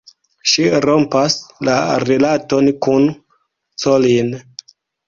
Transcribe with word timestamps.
Ŝi 0.51 0.63
rompas 0.85 1.35
la 1.69 1.77
rilaton 2.07 2.73
kun 2.87 3.09
Colin. 3.87 4.39